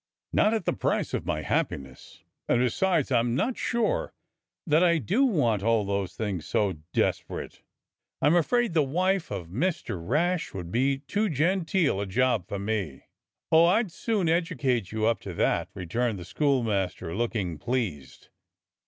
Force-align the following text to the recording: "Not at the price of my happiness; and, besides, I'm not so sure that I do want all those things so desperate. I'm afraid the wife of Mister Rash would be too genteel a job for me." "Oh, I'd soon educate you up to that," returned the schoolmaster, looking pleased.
"Not 0.33 0.55
at 0.55 0.65
the 0.65 0.73
price 0.73 1.13
of 1.13 1.27
my 1.27 1.43
happiness; 1.43 2.23
and, 2.49 2.59
besides, 2.59 3.11
I'm 3.11 3.35
not 3.35 3.53
so 3.53 3.57
sure 3.61 4.13
that 4.65 4.83
I 4.83 4.97
do 4.97 5.23
want 5.25 5.61
all 5.61 5.85
those 5.85 6.15
things 6.15 6.47
so 6.47 6.77
desperate. 6.91 7.61
I'm 8.19 8.33
afraid 8.35 8.73
the 8.73 8.81
wife 8.81 9.29
of 9.29 9.51
Mister 9.51 9.99
Rash 10.01 10.55
would 10.55 10.71
be 10.71 10.97
too 10.97 11.29
genteel 11.29 12.01
a 12.01 12.07
job 12.07 12.47
for 12.47 12.57
me." 12.57 13.03
"Oh, 13.51 13.65
I'd 13.65 13.91
soon 13.91 14.27
educate 14.27 14.91
you 14.91 15.05
up 15.05 15.19
to 15.21 15.35
that," 15.35 15.69
returned 15.75 16.17
the 16.17 16.25
schoolmaster, 16.25 17.13
looking 17.15 17.59
pleased. 17.59 18.29